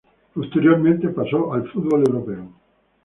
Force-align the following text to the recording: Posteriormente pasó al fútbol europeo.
Posteriormente 0.33 1.09
pasó 1.09 1.53
al 1.53 1.69
fútbol 1.71 2.03
europeo. 2.07 2.49